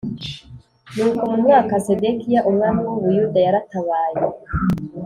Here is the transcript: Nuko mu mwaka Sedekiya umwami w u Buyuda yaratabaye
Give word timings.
Nuko 0.95 1.21
mu 1.31 1.37
mwaka 1.43 1.73
Sedekiya 1.85 2.39
umwami 2.49 2.79
w 2.85 2.89
u 2.95 2.97
Buyuda 3.03 3.39
yaratabaye 3.45 4.19